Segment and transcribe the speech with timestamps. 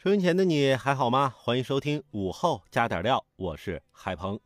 [0.00, 1.34] 收音前的你还好吗？
[1.36, 4.38] 欢迎收听午后加点料，我是海鹏。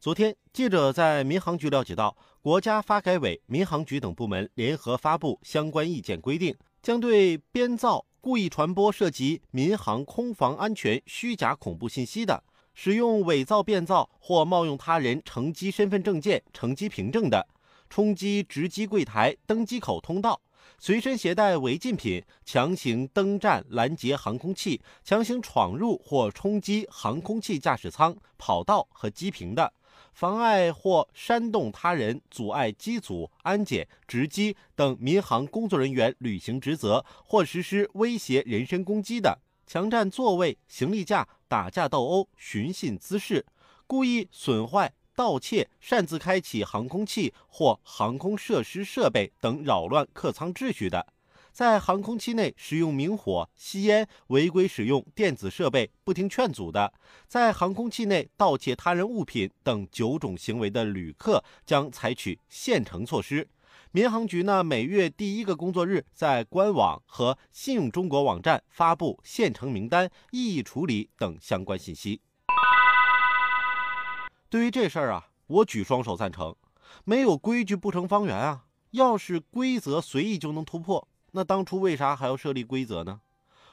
[0.00, 17.46] 昨天，记者在民航局了解到，国家发改委、民航局等部门联合发布相关意见规定，将对编造、故意传播涉及民航空防安全虚假恐怖信息的，使用伪造、变造或冒用他人乘机身份证件、乘机凭证的，
[17.90, 20.40] 冲击值机柜台、登机口通道。
[20.86, 29.72] 随身携带违禁品、强行登站拦截航空器、强行闯入或冲击航空器驾驶舱、跑道和机坪的，
[30.12, 43.46] 妨碍或煽动他人、阻碍机组、安检、值机等民航工作人员履行职责或实施威胁人身攻击的，强占座位、行李架、打架斗殴、寻衅滋事、
[43.86, 44.92] 故意损坏。
[45.14, 51.06] 盗窃、擅自开启航空器或航空设施设备等扰乱客舱秩序的，
[51.52, 56.92] 在航空器内使用明火、吸烟、违规使用电子设备、不听劝阻的，
[57.28, 63.48] 在航空器内盗窃他人物品等九种行为的旅客，将采取现成措施。
[63.92, 72.20] 民航局呢，每月第一个工作日在官网和信用中国网站发布现成名单、异议处理等相关信息。
[74.54, 76.54] 对于这事儿啊，我举双手赞成。
[77.02, 78.66] 没有规矩不成方圆啊！
[78.92, 83.20] 要是规则随意就能突破，那当初为啥还要设立规则呢？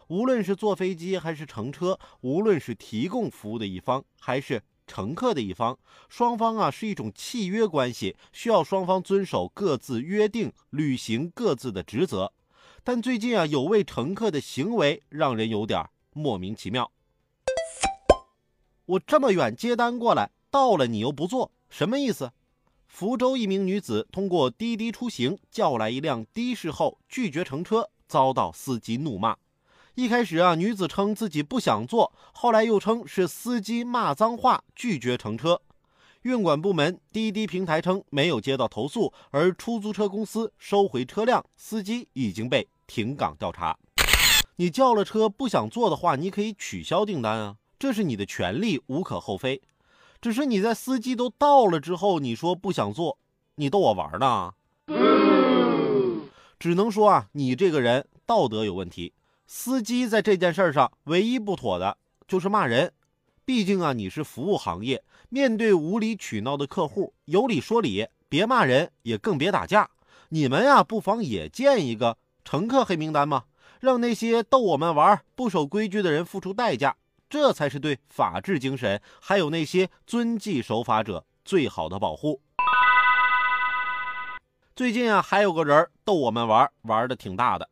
[0.07, 5.77] 无论是坐飞机还是乘车，无论是提供服务的一方还是乘客的一方，
[6.09, 12.33] 双方啊是一种契约关系，需要双方遵守各自约定，履行各自的职责。
[12.83, 16.91] 但最近啊，有位乘客的行为让人有点莫名其妙。
[18.87, 20.31] 我这么远接单过来。
[20.51, 22.33] 到了你又不坐，什么意思？
[22.85, 29.37] 福州一名女子通过滴滴出行叫来一辆的士后拒绝乘车，遭到司机怒骂。
[29.95, 35.61] 一开始啊，女子称自己不想坐，后来又称是司机骂脏话，拒绝乘车。
[36.23, 43.77] 运管部门、滴滴平台称没有接到投诉，而出租车公司收回车辆，司机已经被停岗调查。
[44.57, 49.61] 你叫了车不想坐的话，你可以取消订单啊，这是你的权利，无可厚非。
[50.21, 53.17] 只是你在司机都到了之后，你说不想坐，
[53.55, 54.53] 你逗我玩呢？
[56.59, 59.13] 只能说啊，你这个人道德有问题。
[59.47, 62.93] 司机在这件事上唯一不妥的就是骂人。
[63.43, 69.89] 毕竟啊，你是服务行业，面对无理取闹的客户，有理说理，别骂人，也更别打架。
[70.29, 73.45] 你们呀，不妨也建一个乘客黑名单嘛，
[73.79, 76.95] 让那些逗我们玩、不守规矩的人付出代价。
[77.31, 82.41] 这才是对法治精神，还有那些遵纪守法者最好的保护。
[84.75, 87.69] 最近啊，还有个人逗我们玩，玩的挺大的。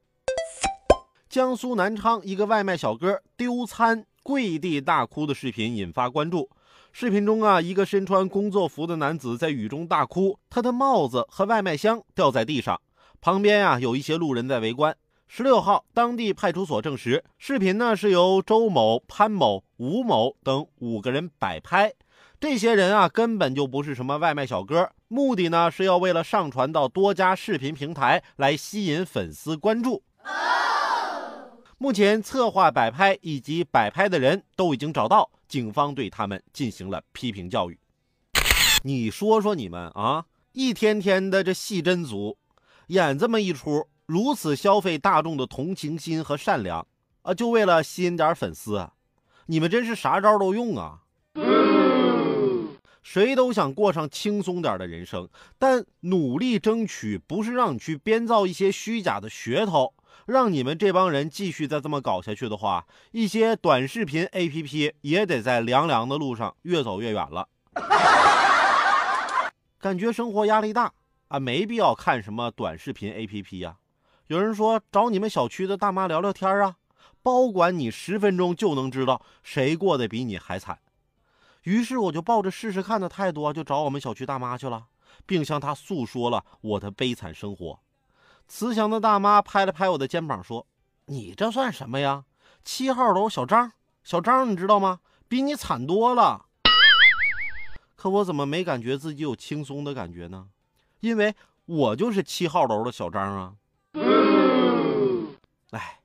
[1.28, 6.50] 江苏南昌一个外卖小哥丢餐跪地大哭的视频引发关注。
[6.94, 12.80] 视频中啊，一个身穿工作服的男子在雨中大哭，他的帽子和外卖箱掉在地上，
[13.20, 14.96] 旁边啊有一些路人在围观。
[15.32, 21.94] 十六号，当地派出所证实，视频呢是由周某、潘某、吴某等五个人摆拍。
[22.40, 30.02] 这些人啊，根本就不是什么外卖小哥，目的呢是要为了上传到多家视频平台来吸引粉丝关注。
[31.78, 37.78] 目前，策划摆拍以及摆拍的人都已经找到，警方对他们进行了批评教育。
[38.84, 42.36] 你说说你们啊，一天天的这戏真足，
[42.88, 43.88] 演这么一出。
[44.10, 46.88] 如此消费大众的同情心和善良
[47.22, 48.90] 啊，就为了吸引点粉丝，
[49.46, 51.02] 你们真是啥招都用啊！
[53.04, 55.30] 谁都想过上轻松点的人生，
[55.60, 59.94] 但努力争取不是让你去编造一些虚假的噱头，
[60.26, 67.48] 让你们这帮人继续再这么搞下去的话，一些短视频 APP 也得在凉凉的路上越走越远了。
[69.78, 70.92] 感觉生活压力大
[71.28, 73.76] 啊，没必要看什么短视频 APP 呀。
[74.30, 76.76] 有人说找你们小区的大妈聊聊天啊，
[77.24, 80.78] 包管你十分钟就能知道谁过得比你还惨。
[81.64, 84.86] 于是我就抱着试试看的态度，就找我们小区大妈去了，
[85.26, 87.80] 并向她诉说了我的悲惨生活。
[88.48, 90.68] 慈祥的大妈拍了拍我的肩膀说
[91.08, 92.26] ：“你这算什么呀？
[92.64, 93.72] 七号楼小张，
[94.04, 95.00] 小张你知道吗？
[95.28, 96.46] 比你惨多了。”
[97.98, 100.50] 可我怎么没感觉自己有轻松的感觉呢？
[101.00, 101.34] 因为
[101.66, 103.56] 我就是七号楼的小张啊。
[105.72, 106.00] 哎，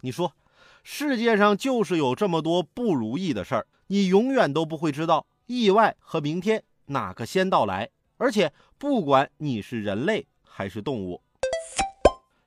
[0.00, 0.32] 你说，
[0.82, 7.90] 世界上就是有这么多不如意的事儿，你永远都不会知道意外和明天哪个先到来。
[8.16, 11.22] 而且，不管你是人类还是动物。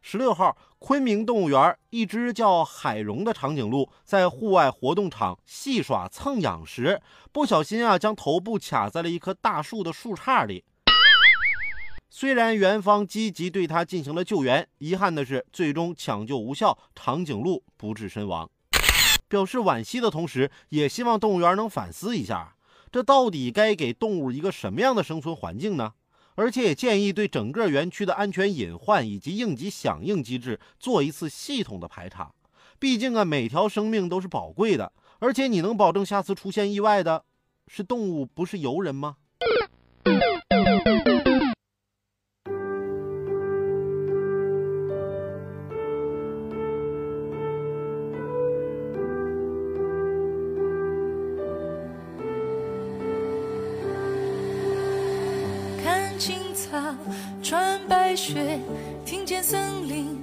[0.01, 10.63] 十六号，昆明动物园一只叫海荣的长颈鹿在户外活动场戏耍蹭痒时，不小心啊，将头部卡在了一棵大树的树杈里。
[12.15, 18.47] 虽然园方积极对它进行了救援，遗憾的是最终抢救无效，长颈鹿不治身亡。
[19.27, 22.55] 表示惋惜的同时，也希望动物园能反思一下，
[22.91, 25.93] 这到底该给动物一个什么样的生存环境呢？
[26.35, 32.31] 而且也建议对整个园区的安全隐患以及应急响应机制做一次系统的排查。
[32.77, 37.25] 毕竟啊，每条生命都是宝贵的，而且你能保证下次出现意外的，
[37.67, 39.15] 是动物，不是游人吗？
[57.41, 58.59] 穿白雪，
[59.05, 60.17] 听见森林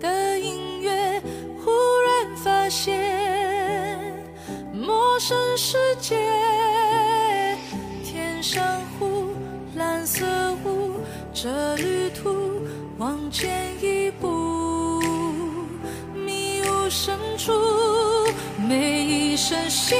[0.00, 1.20] 的音乐，
[1.64, 1.70] 忽
[2.06, 4.00] 然发现
[4.72, 6.16] 陌生世界。
[8.02, 9.28] 天上湖，
[9.76, 10.24] 蓝色
[10.64, 10.96] 雾，
[11.32, 12.60] 这旅途
[12.98, 13.50] 往前
[13.80, 15.00] 一步，
[16.14, 17.52] 迷雾深处，
[18.68, 19.98] 每一声心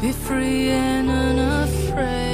[0.00, 2.29] unafraid，Be free and unafraid。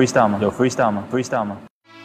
[0.00, 0.38] Freestyle 吗？
[0.40, 1.58] 有 freestyle 吗？freestyle 吗？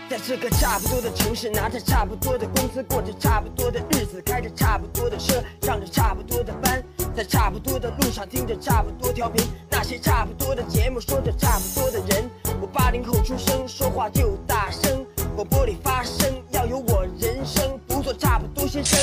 [0.09, 6.83] 在这个差不多的城市，拿着差不多的工资，过着差不多的日子，开着差不多的车，上着差不多的班，
[7.15, 12.29] 在差不多的路上，听着差不多调频，那些差不多的节目，说着差不多的人。
[12.59, 18.99] 我八零后出生，说话就大声，广播里发声，要有我人生，不做差不多先生。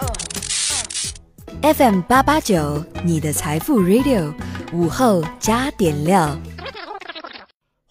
[0.00, 1.72] 嗯。
[1.74, 4.34] FM 八八九，你的财富 Radio，
[4.72, 6.36] 午后加点料。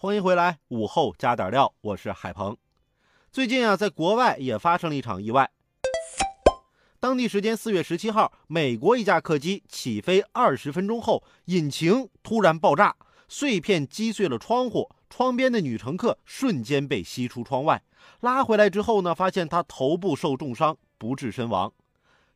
[0.02, 2.56] 欢迎回来，午后加点料，我是海鹏。
[3.30, 5.48] 最近啊，在国外也发生了一场意外。
[6.98, 12.96] 当地时间四月十七号，美国一架客机起飞二十分钟后，引擎突然爆炸，
[13.28, 17.80] 碎片击碎了窗户，窗边的女乘客瞬间被吸出窗外。
[18.22, 21.72] 拉回来之后呢，发现她头部受重伤，不治身亡。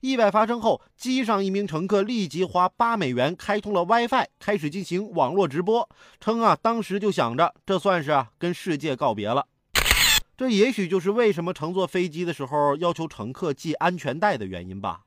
[0.06, 5.88] 意外发生后，机上一名乘客立即花八美元开通了 WiFi，开始进行网络直播，
[6.20, 9.48] 称啊，当时就想着这算是啊跟世界告别了。
[10.36, 15.00] 这也许就是为什么乘坐飞机的时候要求乘客系安全带的原因吧。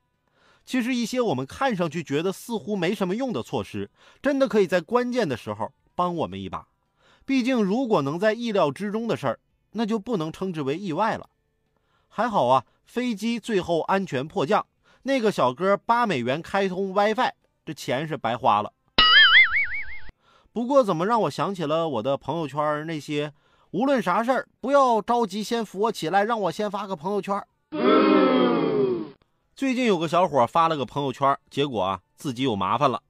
[0.65, 3.89] 其实一些我们看上去觉得似乎没什么用的措施，
[4.21, 6.67] 真的可以在关键的时候帮我们一把。
[7.25, 9.39] 毕竟，如果能在意料之中的事儿，
[9.71, 11.29] 那就不能称之为意外了。
[12.09, 14.65] 还好啊，飞机最后安全迫降。
[15.03, 17.31] 那个小哥八美元开通 WiFi，
[17.65, 18.73] 这钱是白花了。
[20.51, 23.31] 不过，怎么让我想起了我的朋友圈那些
[23.71, 27.41] 无论啥事儿不要着急，先扶我起来，让我先发个朋友圈。
[29.55, 33.01] 最近有个小伙发了个朋友圈，结果啊自己有麻烦了。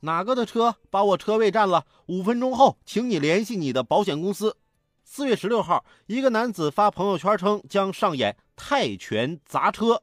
[0.00, 1.84] 哪个的车把我车位占了？
[2.06, 4.56] 五分钟后，请你联系你的保险公司。
[5.04, 10.02] 四月十六号，一个男子发朋友圈称将上演泰拳砸车。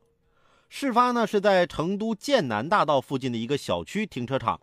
[0.69, 4.59] 事发呢是在成都剑南大道附近的一个小区停车场。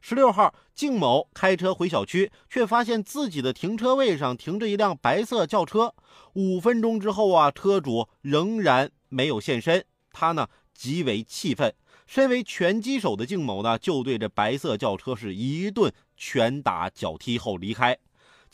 [0.00, 5.94] 十六号，静某开车回小区，却发现自己的停车位上停着一辆白色轿车。
[6.34, 11.74] 五分钟之后啊，车主仍然没有现身，他呢极为气愤。
[12.06, 17.96] 身为拳击手的静某呢，就对着白色轿车是一顿拳打脚踢后离开。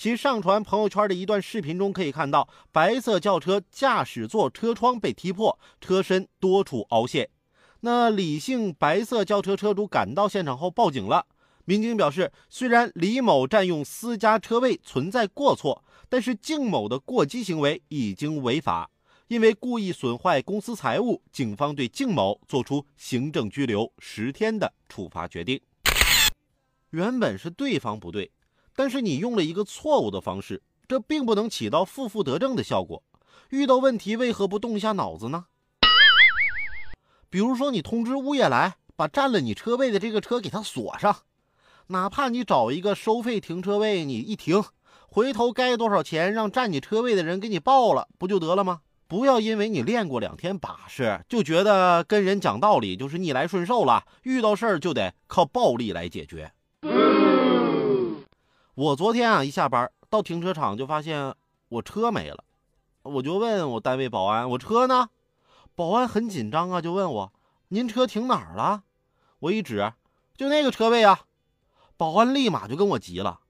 [0.01, 7.29] 其上传朋友圈的一段视频中可以看到，白色轿车驾驶座车窗被踢破，车身多处凹陷。
[7.81, 11.27] 那李姓白色轿车车主赶到现场后报警了。
[11.67, 18.91] 民警表示，虽然李某占用私家车位存在过错，但是靳某的过激行为已经违法。
[19.29, 25.61] 因为故意损坏公司财物，警方对靳某作出行政拘留十天的处罚决定。
[26.89, 28.31] 原本是对方不对。
[28.81, 33.03] 但是你用了一个错误的方式，这并不能起到负负得正的效果。
[33.51, 35.45] 遇到问题为何不动一下脑子呢？
[37.29, 41.15] 比如说，你通知物业来把占了你车位的这个车给它锁上，
[41.89, 44.65] 哪怕你找一个收费停车位，你一停，
[45.11, 48.81] 回头该多少钱让占你车位的人给你报了，不就得了吗？
[49.07, 56.51] 不要因为你练过两天把式，就觉得跟人讲道理就是逆来顺受了，遇到事儿就得靠暴力来解决。
[58.75, 61.35] 我昨天啊一下班到停车场就发现
[61.69, 62.45] 我车没了，
[63.03, 65.11] 我就问我单位保安我车呢？
[65.75, 67.33] 保安很紧张啊，就问我
[67.69, 68.85] 您车停哪儿了？
[69.41, 69.93] 我一指
[70.37, 71.23] 就那个车位啊，
[71.97, 73.41] 保安立马就跟我急了，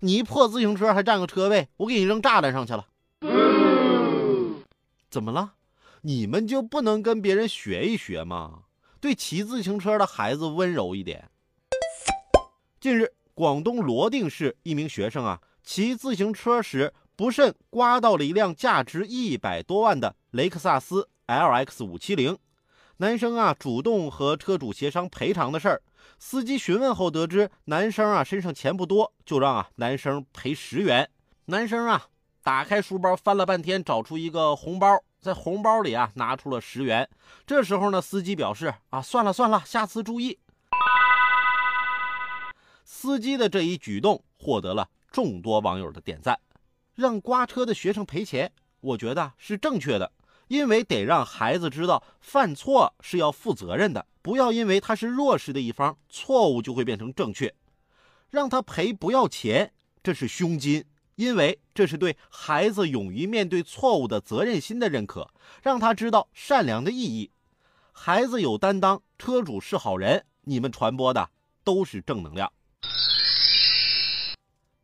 [0.00, 2.86] 你一破自行车还占个车位，我给你扔栅栏上去了。
[5.10, 5.54] 怎么了？
[6.02, 8.64] 你们就不能跟别人学一学吗？
[9.00, 11.28] 对骑自行车的孩子温柔一点。
[12.80, 13.12] 近日。
[13.34, 22.38] 广东罗定市一名学生啊，骑自行车时不慎刮到了一辆价值一百多万的雷克萨斯 LX 五七零。
[22.98, 25.82] 男生啊主动和车主协商赔偿的事儿，
[26.20, 31.10] 司机询问后得知男生啊身上钱不多，就让啊男生赔十元。
[31.46, 32.06] 男生啊
[32.42, 37.08] 打开书包翻了半天，找出一个红包，在红包里啊拿出了十元。
[37.44, 40.38] 这时候呢，司机表示啊算了算了，下次注意。
[42.84, 46.38] 司机的这一举动获得了众多网友的点赞，
[46.94, 50.12] 让刮车的学生赔钱，我觉得是正确的，
[50.48, 57.54] 因为得让孩子知道犯错是要负责任的，不要因为他是弱势的一方，错误就会变成正确。
[58.30, 59.72] 让他赔不要钱，
[60.02, 65.30] 这是胸襟，因为这是对孩子勇于面对错误的责任心的认可，
[65.62, 67.30] 让他知道善良的意义。
[67.92, 71.30] 孩子有担当，车主是好人，你们传播的
[71.62, 72.52] 都是正能量。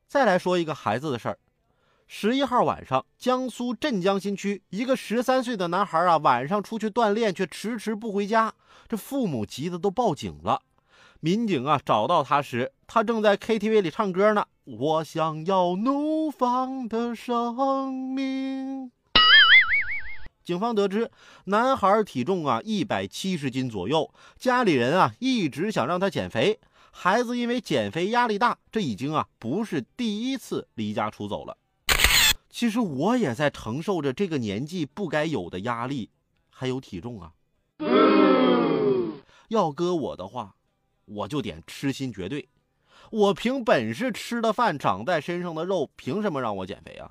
[0.08, 1.38] 再来说一个孩子的事儿。
[2.08, 8.52] 十一号晚上，江苏镇江新区一个十三岁的男孩啊，晚上出去锻炼却迟迟不回家，
[8.88, 10.62] 这父母急得都报警了。
[11.20, 14.44] 民警啊找到他时，他正在 KTV 里唱歌呢。
[14.64, 18.90] 我想要怒放的生命。
[20.42, 21.10] 警方得知，
[21.44, 26.58] 男孩体重啊一百七十斤左右，家里人啊一直想让他减肥。
[26.90, 31.56] 孩子因为减肥压力大，这已经啊不是第一次离家出走了。
[32.50, 36.10] 其实我也在承受着这个年纪不该有的压力，
[36.50, 37.32] 还有体重啊。
[39.48, 40.54] 要搁我的话，
[41.04, 42.48] 我就点痴心绝对。
[43.10, 47.10] 我凭本事吃的饭，长在身上的肉，凭什么让我减肥啊？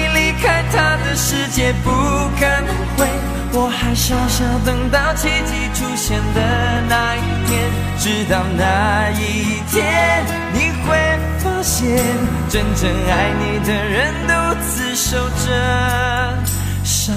[0.41, 3.07] 开他的世界不可能会，
[3.53, 7.71] 我还傻傻等到奇迹出现的那一天。
[7.99, 10.97] 直到那一天，你会
[11.37, 12.03] 发现，
[12.49, 16.37] 真正爱你的人独自守着
[16.83, 17.15] 伤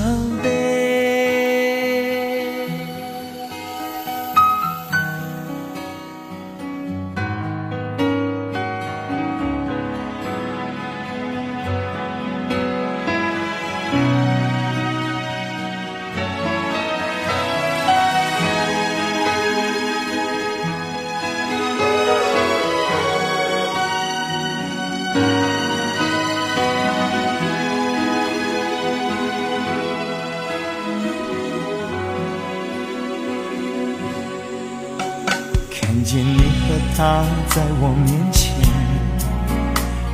[36.05, 38.53] 见你和他在我面前，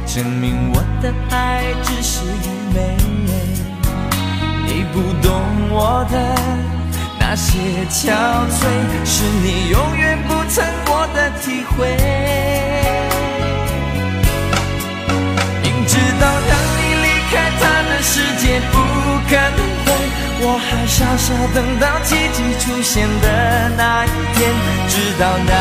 [0.06, 2.96] 证明我的爱只是愚昧。
[4.66, 5.32] 你不懂
[5.68, 6.14] 我的
[7.18, 7.58] 那些
[7.90, 8.14] 憔
[8.48, 8.62] 悴，
[9.04, 11.96] 是你永远不曾过的体会。
[15.64, 18.78] 明知道让你离开他的世界不
[19.28, 19.79] 可能。
[20.42, 24.38] 我还傻傻等到奇迹出现的那一天，
[24.88, 25.52] 直到那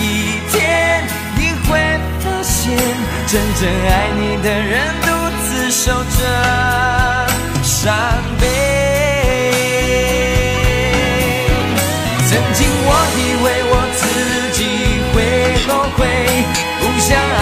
[0.00, 0.02] 一
[0.50, 1.04] 天，
[1.36, 1.70] 你会
[2.20, 2.74] 发现，
[3.26, 5.06] 真正爱你的人独
[5.42, 6.18] 自守着
[7.62, 7.92] 伤
[8.40, 8.42] 悲。
[12.26, 14.02] 曾经我以为我自
[14.56, 14.60] 己
[15.12, 15.16] 会
[15.66, 15.68] 后
[15.98, 16.00] 悔，
[16.80, 17.41] 不想爱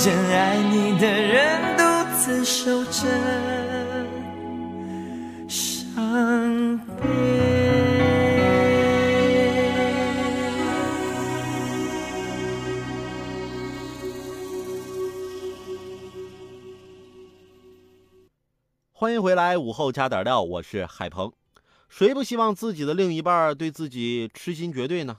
[0.00, 1.82] 真爱你的人独
[2.16, 3.02] 自守着。
[5.48, 7.02] 伤悲。
[18.92, 21.32] 欢迎回来，午后加点料，我是海鹏。
[21.88, 25.18] 谁不希望自己的另一半对自己痴心绝对呢？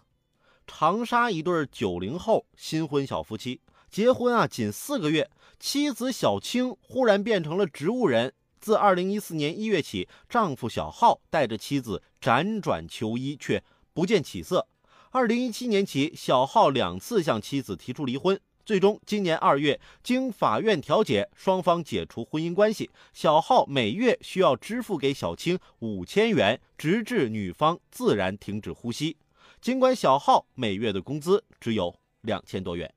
[0.66, 3.60] 长沙一对九零后新婚小夫妻，
[3.92, 8.34] 结婚啊仅四个月，妻子小青忽然变成了植物人。
[8.60, 14.68] 自二零一四年一月起，丈夫小浩带着妻子辗转求医，却不见起色。
[15.12, 22.92] 二零一七年起，小浩两次向妻子提出离婚，最终今年二月经法院调解，双方解除婚姻关系。
[23.14, 29.18] 小浩每月需要支付给小青五千元，直至女方自然停止呼吸。
[29.62, 32.94] 尽管小浩每月的工资只有两千多元，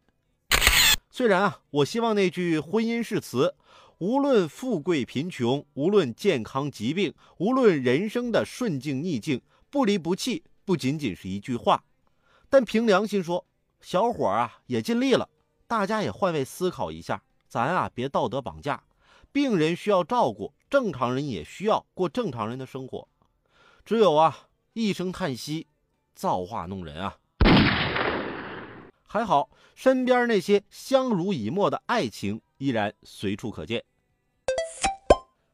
[1.15, 3.55] 虽然啊，我希望那句婚姻誓词。
[3.99, 11.85] 无论富贵贫穷，无论健康疾病，无论人生的顺境逆境，不离不弃，不仅仅是一句话。
[12.49, 13.47] 但凭良心说，
[13.83, 15.29] 小伙啊也尽力了。
[15.67, 18.83] 大家也换位思考一下，咱啊别道德绑架。
[19.31, 23.07] 病人需要照顾，正常人也需要过正常人的生活。
[23.85, 25.67] 只有啊一声叹息，
[26.15, 27.19] 造化弄人啊！
[29.13, 33.85] 还好身边那些相濡以沫的爱情依然随处可见。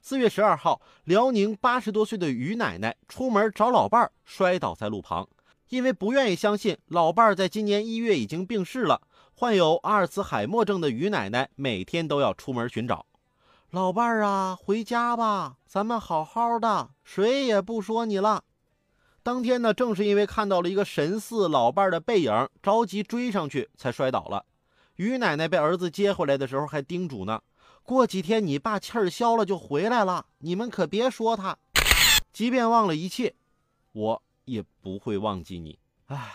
[0.00, 5.28] 四月十二号，辽宁八十多岁的于奶奶出门找老伴儿，摔倒在路旁。
[5.70, 9.02] 因为不愿意相信老伴儿在今年一月已经病逝了，
[9.34, 13.06] 患有阿尔茨海默症的于奶奶每天都要出门寻找
[13.72, 18.44] 老伴儿啊，回家吧，咱们好好的，谁也不说你了。
[19.28, 24.46] 当天呢，正是因为看到了一个神似老伴的背影，着急追上去，才摔倒了。
[24.96, 27.42] 于奶奶被儿子接回来的时候，还叮嘱呢。
[27.82, 31.58] 过几天你爸气儿消了就回来了，你们可别说他。
[32.32, 33.34] 即便忘了一切，
[33.92, 35.78] 我也不会忘记你。
[36.06, 36.32] 唉，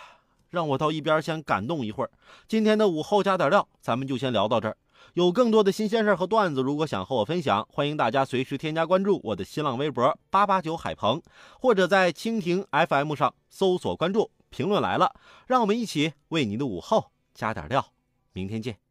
[0.52, 2.12] 让我到一边先感动一会儿。
[2.48, 4.78] 今天的午后加点料，咱们就先聊到这儿。
[5.14, 11.22] 有更多的新鲜事和段子，如果想和我分享，欢迎大家随时添加关注我的新浪微博八八九海鹏，
[11.60, 14.32] 或者在蜻蜓 FM 上搜索关注。
[14.50, 15.16] 评论来了，
[15.48, 17.94] 让我们一起为您的午后加点料。
[18.34, 18.83] 明天见。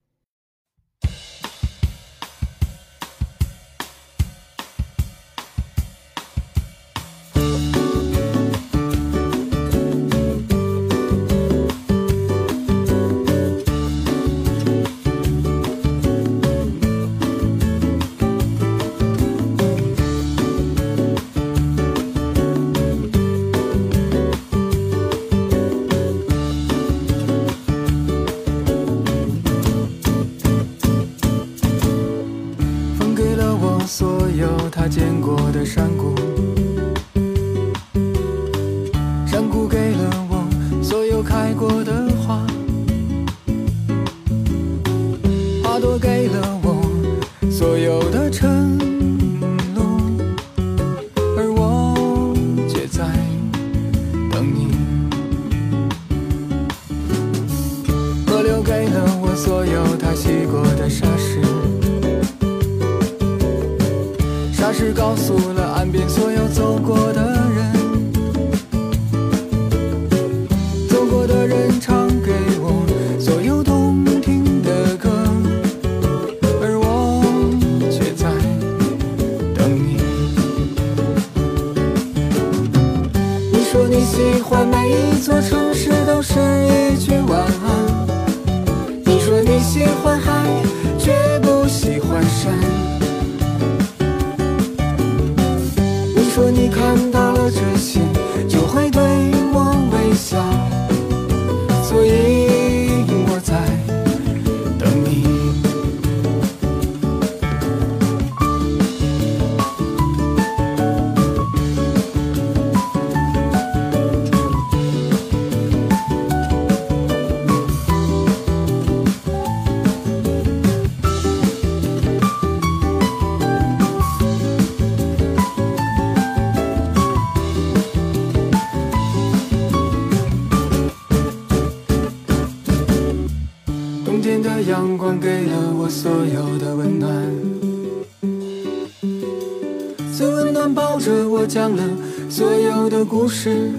[140.74, 141.82] 抱着我讲了
[142.30, 143.70] 所有的故事，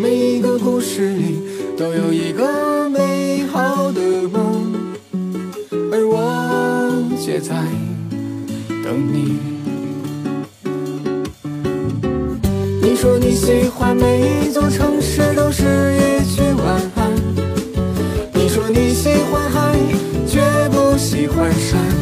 [0.00, 1.40] 每一个故事里
[1.76, 4.74] 都有一个美好的梦，
[5.90, 7.54] 而我却在
[8.84, 9.38] 等你。
[12.80, 17.10] 你说你喜欢每一座城市都是一句晚安。
[18.34, 19.76] 你说你喜欢海，
[20.26, 22.01] 却不喜欢山。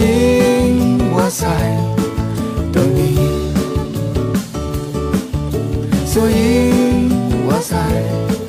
[0.00, 1.44] 所以我在
[2.72, 3.18] 等你，
[6.06, 6.32] 所以
[7.46, 8.39] 我在。